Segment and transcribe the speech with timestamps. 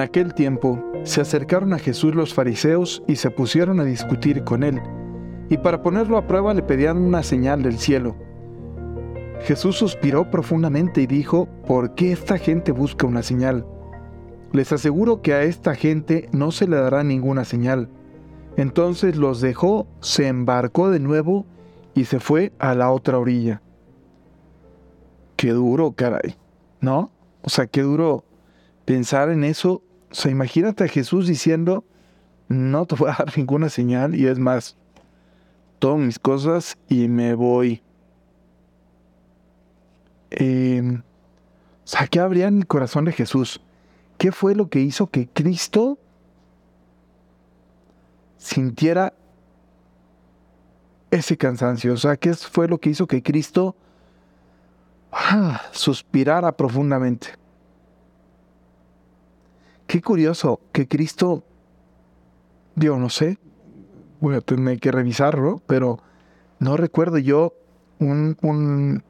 [0.00, 4.62] En aquel tiempo se acercaron a Jesús los fariseos y se pusieron a discutir con
[4.62, 4.80] él,
[5.50, 8.16] y para ponerlo a prueba le pedían una señal del cielo.
[9.42, 13.66] Jesús suspiró profundamente y dijo, ¿por qué esta gente busca una señal?
[14.52, 17.90] Les aseguro que a esta gente no se le dará ninguna señal.
[18.56, 21.44] Entonces los dejó, se embarcó de nuevo
[21.94, 23.60] y se fue a la otra orilla.
[25.36, 26.36] Qué duro, caray,
[26.80, 27.10] ¿no?
[27.42, 28.24] O sea, qué duro
[28.86, 29.82] pensar en eso.
[30.10, 31.84] O sea, imagínate a Jesús diciendo,
[32.48, 34.76] no te voy a dar ninguna señal y es más,
[35.78, 37.82] tomo mis cosas y me voy.
[40.30, 40.82] Eh,
[41.84, 43.60] o sea, ¿qué habría en el corazón de Jesús?
[44.18, 45.98] ¿Qué fue lo que hizo que Cristo
[48.36, 49.12] sintiera
[51.10, 51.94] ese cansancio?
[51.94, 53.74] O sea, ¿qué fue lo que hizo que Cristo
[55.12, 57.28] ah, suspirara profundamente?
[59.90, 61.42] Qué curioso que Cristo,
[62.76, 63.38] digo, no sé,
[64.20, 65.98] voy a tener que revisarlo, pero
[66.60, 67.54] no recuerdo yo
[67.98, 69.02] un, un,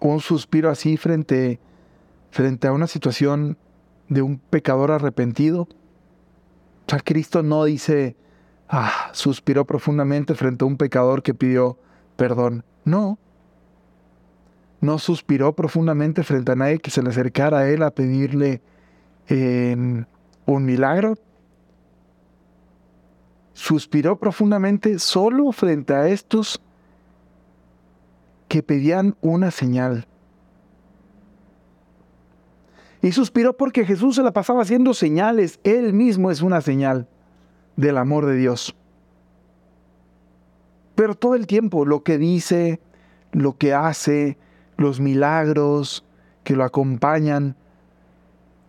[0.00, 1.60] un suspiro así frente,
[2.30, 3.58] frente a una situación
[4.08, 5.64] de un pecador arrepentido.
[5.64, 8.16] O sea, Cristo no dice,
[8.70, 11.78] ah, suspiró profundamente frente a un pecador que pidió
[12.16, 12.64] perdón.
[12.86, 13.18] No.
[14.80, 18.62] No suspiró profundamente frente a nadie que se le acercara a él a pedirle
[19.28, 20.06] em,
[20.46, 21.16] un milagro.
[23.52, 26.60] Suspiró profundamente solo frente a estos
[28.48, 30.06] que pedían una señal.
[33.02, 35.60] Y suspiró porque Jesús se la pasaba haciendo señales.
[35.62, 37.06] Él mismo es una señal
[37.76, 38.74] del amor de Dios.
[40.94, 42.80] Pero todo el tiempo lo que dice,
[43.32, 44.38] lo que hace,
[44.76, 46.04] los milagros
[46.44, 47.56] que lo acompañan,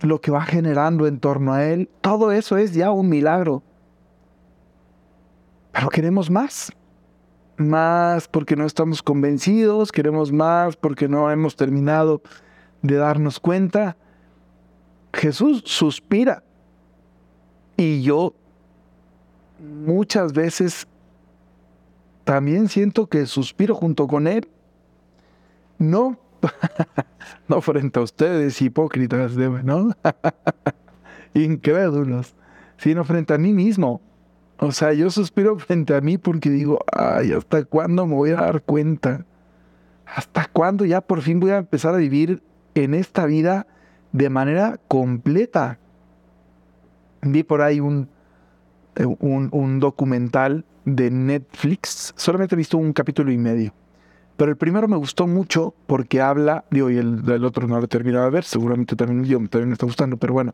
[0.01, 3.63] lo que va generando en torno a Él, todo eso es ya un milagro.
[5.71, 6.71] Pero queremos más
[7.57, 12.21] más porque no estamos convencidos, queremos más porque no hemos terminado
[12.81, 13.97] de darnos cuenta.
[15.13, 16.43] Jesús suspira
[17.77, 18.33] y yo
[19.59, 20.87] muchas veces
[22.23, 24.47] también siento que suspiro junto con Él.
[25.77, 26.17] No,
[27.47, 29.91] no frente a ustedes, hipócritas, ¿no?
[31.33, 32.35] Incrédulos,
[32.77, 34.01] sino frente a mí mismo.
[34.57, 38.35] O sea, yo suspiro frente a mí porque digo, ay, ¿hasta cuándo me voy a
[38.35, 39.25] dar cuenta?
[40.05, 42.41] ¿Hasta cuándo ya por fin voy a empezar a vivir
[42.73, 43.67] en esta vida
[44.13, 45.79] de manera completa?
[47.21, 48.07] Vi por ahí un,
[49.19, 53.73] un, documental de Netflix, solamente he visto un capítulo y medio,
[54.37, 57.87] pero el primero me gustó mucho porque habla, digo, y el, otro no lo he
[57.87, 60.53] terminado de ver, seguramente también yo también me está gustando, pero bueno,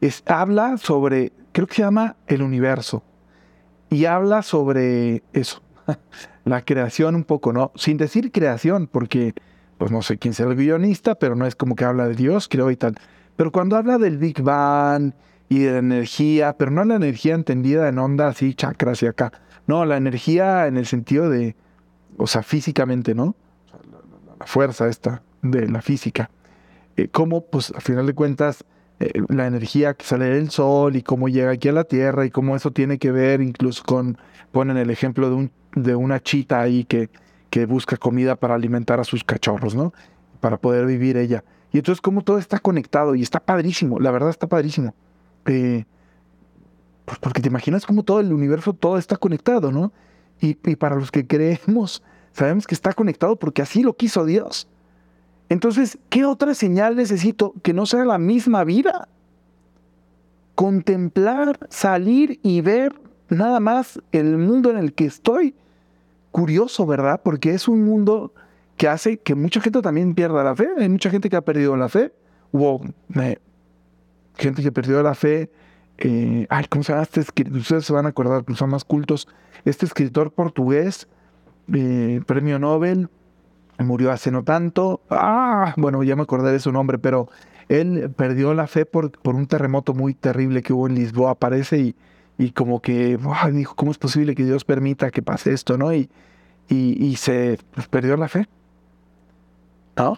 [0.00, 3.02] es, habla sobre, creo que se llama el universo
[3.90, 5.62] y habla sobre eso,
[6.44, 7.72] la creación un poco, ¿no?
[7.74, 9.34] Sin decir creación, porque
[9.78, 12.48] pues no sé quién sea el guionista, pero no es como que habla de Dios,
[12.48, 12.96] creo y tal.
[13.36, 15.12] Pero cuando habla del Big Bang
[15.48, 19.32] y de la energía, pero no la energía entendida en onda así, chakras y acá.
[19.66, 21.54] No, la energía en el sentido de,
[22.18, 23.34] o sea, físicamente, ¿no?
[24.38, 26.30] La, fuerza esta de la física.
[26.96, 28.64] Eh, cómo, pues, a final de cuentas,
[29.00, 32.30] eh, la energía que sale del sol y cómo llega aquí a la Tierra y
[32.30, 34.18] cómo eso tiene que ver incluso con,
[34.52, 37.08] ponen el ejemplo de, un, de una chita ahí que,
[37.50, 39.92] que busca comida para alimentar a sus cachorros, ¿no?
[40.40, 41.44] Para poder vivir ella.
[41.72, 44.94] Y entonces cómo todo está conectado y está padrísimo, la verdad está padrísimo.
[45.46, 45.84] Eh,
[47.04, 49.92] pues porque te imaginas cómo todo el universo, todo está conectado, ¿no?
[50.40, 54.68] Y, para los que creemos, sabemos que está conectado porque así lo quiso Dios.
[55.48, 59.08] Entonces, ¿qué otra señal necesito que no sea la misma vida?
[60.54, 62.94] Contemplar, salir y ver
[63.28, 65.54] nada más el mundo en el que estoy.
[66.30, 67.20] Curioso, ¿verdad?
[67.24, 68.32] Porque es un mundo
[68.76, 70.68] que hace que mucha gente también pierda la fe.
[70.78, 72.12] Hay mucha gente que ha perdido la fe.
[72.52, 72.80] Hubo
[73.16, 73.38] eh,
[74.36, 75.50] gente que perdió la fe.
[75.98, 77.58] Eh, ay, ¿cómo se llama este escritor?
[77.58, 79.28] Ustedes se van a acordar, son más cultos.
[79.64, 81.08] Este escritor portugués,
[81.72, 83.08] eh, premio Nobel,
[83.78, 85.00] murió hace no tanto.
[85.10, 87.28] Ah, bueno, ya me acordé de su nombre, pero
[87.68, 91.78] él perdió la fe por, por un terremoto muy terrible que hubo en Lisboa, parece,
[91.78, 91.96] y,
[92.38, 93.18] y como que
[93.52, 95.92] dijo, ¿cómo es posible que Dios permita que pase esto, no?
[95.92, 96.08] Y,
[96.68, 98.48] y, y se pues, perdió la fe.
[99.96, 100.16] ¿No?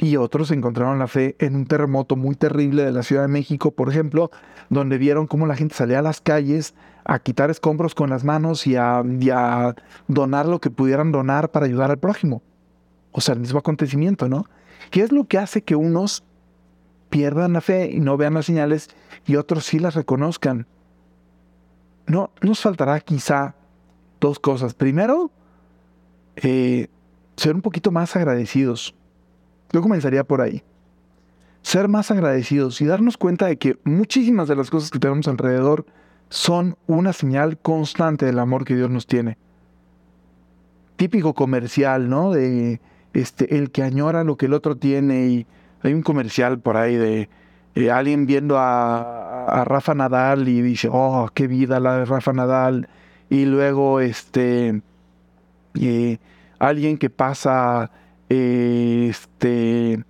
[0.00, 3.70] Y otros encontraron la fe en un terremoto muy terrible de la Ciudad de México,
[3.70, 4.30] por ejemplo,
[4.70, 6.74] donde vieron cómo la gente salía a las calles
[7.04, 9.74] a quitar escombros con las manos y a,
[10.08, 12.42] donar lo que pudieran donar para ayudar al prójimo.
[13.12, 14.46] o sea, el mismo acontecimiento, ¿no?
[14.90, 16.24] ¿Qué es lo que hace que unos
[17.10, 18.88] pierdan la fe y no vean las señales
[19.26, 20.66] y otros sí las reconozcan?
[22.06, 23.54] No, nos faltará quizá
[24.20, 24.72] dos cosas.
[24.72, 25.30] Primero,
[26.36, 26.88] eh,
[27.36, 28.94] ser un poquito más agradecidos.
[29.72, 30.62] Yo comenzaría por ahí.
[31.62, 35.84] Ser más agradecidos y darnos cuenta de que muchísimas de las cosas que tenemos alrededor
[36.28, 39.36] son una señal constante del amor que Dios nos tiene.
[40.96, 42.30] Típico comercial, ¿no?
[42.30, 42.80] De
[43.12, 45.46] este, el que añora lo que el otro tiene y
[45.82, 47.28] hay un comercial por ahí de
[47.74, 52.88] eh, alguien viendo a, Rafa Nadal y dice, oh, qué vida la de Rafa Nadal.
[53.28, 54.80] Y luego, este,
[55.74, 56.18] eh,
[56.58, 57.90] alguien que pasa,
[58.30, 60.04] este,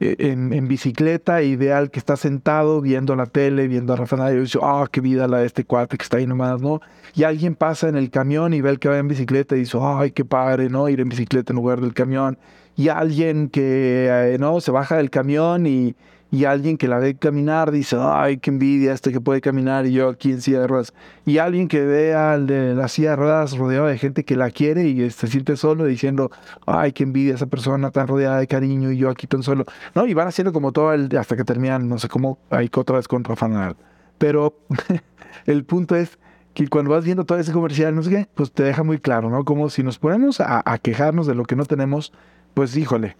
[0.00, 4.40] en, bicicleta y ve al que está sentado viendo la tele, viendo a Rafa y
[4.40, 6.80] dice, oh, qué vida la de este cuate que está ahí nomás, ¿no?
[7.14, 9.78] Y alguien pasa en el camión y ve al que va en bicicleta y dice,
[9.80, 10.88] ay, qué padre, ¿no?
[10.88, 12.38] Ir en bicicleta en lugar del camión.
[12.76, 14.60] Y alguien que, ¿no?
[14.60, 15.94] Se baja del camión y,
[16.34, 19.92] y alguien que la ve caminar dice, ay, qué envidia este que puede caminar y
[19.92, 20.92] yo aquí en silla de ruedas.
[21.24, 24.50] Y alguien que ve al de la silla de ruedas rodeado de gente que la
[24.50, 26.32] quiere y se siente solo diciendo,
[26.66, 29.64] ay, qué envidia esa persona tan rodeada de cariño y yo aquí tan solo.
[29.94, 32.96] No, y van haciendo como todo el, hasta que terminan, no sé cómo, ahí otra
[32.96, 33.76] vez con Rafa
[34.18, 34.58] Pero
[35.46, 36.18] el punto es
[36.52, 39.30] que cuando vas viendo todo ese comercial, no sé qué, pues te deja muy claro,
[39.30, 39.44] ¿no?
[39.44, 42.12] Como si nos ponemos a, a quejarnos de lo que no tenemos,
[42.54, 43.14] pues híjole,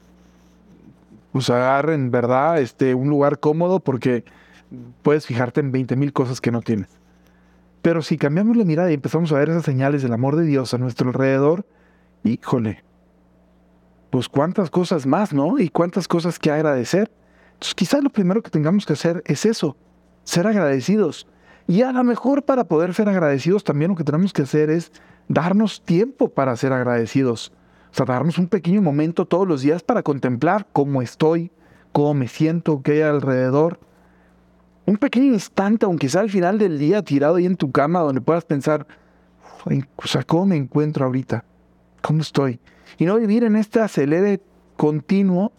[1.34, 2.60] pues agarren, ¿verdad?
[2.60, 4.22] Este, un lugar cómodo porque
[5.02, 6.86] puedes fijarte en 20 mil cosas que no tienes.
[7.82, 10.75] Pero si cambiamos la mirada y empezamos a ver esas señales del amor de Dios
[10.75, 11.66] a nuestro alrededor,
[12.22, 12.84] híjole,
[14.10, 15.58] pues cuántas cosas más, ¿no?
[15.58, 17.10] Y cuántas cosas que agradecer.
[17.54, 19.76] Entonces quizás lo primero que tengamos que hacer es eso,
[20.22, 21.26] ser agradecidos.
[21.66, 24.92] Y a lo mejor para poder ser agradecidos también lo que tenemos que hacer es
[25.26, 27.50] darnos tiempo para ser agradecidos.
[27.94, 31.52] O sea, darnos un pequeño momento todos los días para contemplar cómo estoy,
[31.93, 33.79] cómo me siento, qué hay alrededor.
[34.85, 38.20] Un pequeño instante, aunque sea al final del día, tirado ahí en tu cama, donde
[38.20, 38.85] puedas pensar,
[39.94, 41.44] o sea, ¿cómo me encuentro ahorita?
[42.02, 42.58] ¿Cómo estoy?
[42.99, 44.41] Y no vivir en este acelere
[44.76, 45.52] continuo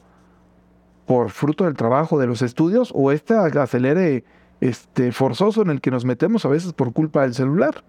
[1.05, 4.25] por fruto del trabajo, de los estudios, o este acelere
[4.59, 7.85] este, forzoso en el que nos metemos a veces por culpa del celular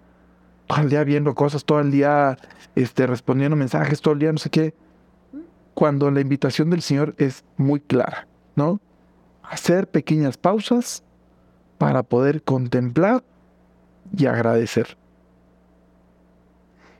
[0.66, 2.36] todo el día viendo cosas, todo el día
[2.74, 4.74] este, respondiendo mensajes, todo el día no sé qué.
[5.74, 8.80] Cuando la invitación del Señor es muy clara, ¿no?
[9.42, 11.02] Hacer pequeñas pausas
[11.78, 13.22] para poder contemplar
[14.16, 14.96] y agradecer.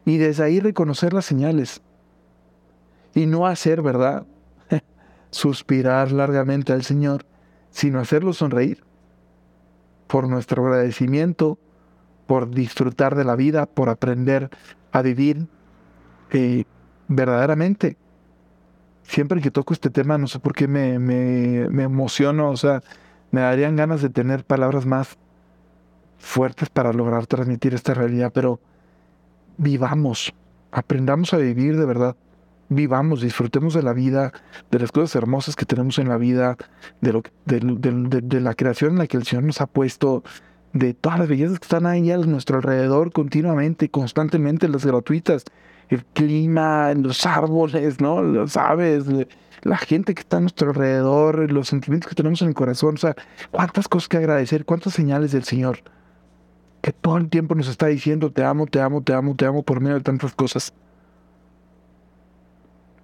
[0.05, 1.81] Y desde ahí reconocer las señales.
[3.15, 4.27] Y no hacer, ¿verdad?
[5.31, 7.25] Suspirar largamente al Señor,
[7.71, 8.85] sino hacerlo sonreír
[10.07, 11.59] por nuestro agradecimiento
[12.27, 14.51] por disfrutar de la vida, por aprender
[14.93, 15.47] a vivir
[16.31, 16.65] eh,
[17.09, 17.97] verdaderamente.
[19.03, 22.83] Siempre que toco este tema, no sé por qué me, me, me emociono, o sea,
[23.31, 25.17] me darían ganas de tener palabras más
[26.19, 28.61] fuertes para lograr transmitir esta realidad, pero
[29.59, 30.35] vivamos,
[30.73, 32.17] aprendamos a vivir de verdad,
[32.69, 34.33] vivamos, disfrutemos de la vida,
[34.71, 36.57] de las cosas hermosas que tenemos en la vida,
[37.01, 40.25] de, lo, de, de la creación en la que el Señor nos ha puesto,
[40.79, 45.45] de todas las bellezas que están ahí a nuestro alrededor continuamente, constantemente, las gratuitas,
[45.89, 48.23] el clima, los árboles, ¿no?
[48.23, 49.05] Las aves,
[49.63, 52.99] la gente que está a nuestro alrededor, los sentimientos que tenemos en el corazón, o
[52.99, 53.15] sea,
[53.51, 55.83] cuántas cosas que agradecer, cuántas señales del Señor
[56.87, 59.65] que todo el tiempo nos está diciendo te amo, te amo, te amo, te amo
[59.65, 60.73] por medio de tantas cosas.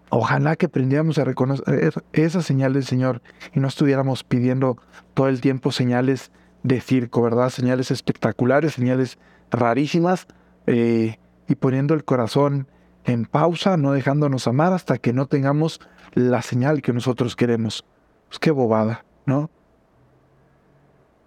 [0.09, 4.79] Ojalá que aprendiéramos a reconocer esas señales del Señor y no estuviéramos pidiendo
[5.15, 6.31] todo el tiempo señales
[6.63, 7.51] de circo, ¿verdad?
[7.51, 9.19] Señales espectaculares, señales
[9.51, 10.27] rarísimas,
[10.67, 12.69] eh, y poniendo el corazón
[13.05, 15.81] en pausa, no dejándonos amar hasta que no tengamos
[16.15, 17.85] la señal que nosotros queremos.
[18.29, 19.51] Pues qué bobada, ¿no?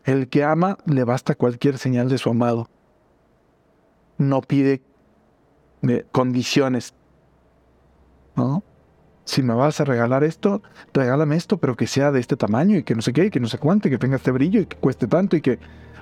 [0.05, 2.69] El que ama le basta cualquier señal de su amado.
[4.17, 4.81] No pide
[5.81, 6.93] eh, condiciones,
[8.35, 8.63] ¿no?
[9.25, 10.61] Si me vas a regalar esto,
[10.93, 13.47] regálame esto, pero que sea de este tamaño y que no sé qué, que no
[13.47, 15.59] sé cuánto, que tenga este brillo y que cueste tanto y que,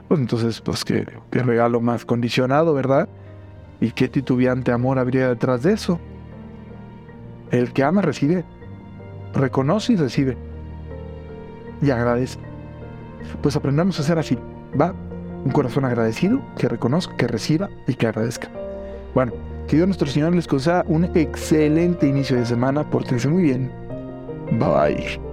[0.09, 3.07] pues entonces, pues que, regalo más condicionado, ¿verdad?
[3.79, 5.99] ¿Y qué titubeante amor habría detrás de eso?
[7.49, 8.43] El que ama recibe,
[9.33, 10.37] reconoce y recibe
[11.81, 12.39] y agradece.
[13.41, 14.37] Pues aprendamos a ser así,
[14.79, 14.93] ¿va?
[15.45, 18.49] Un corazón agradecido, que reconozca, que reciba y que agradezca.
[19.15, 19.31] Bueno,
[19.67, 22.89] que Dios nuestro Señor les conceda un excelente inicio de semana.
[22.89, 23.71] Pórtense muy bien.
[24.51, 25.32] Bye bye.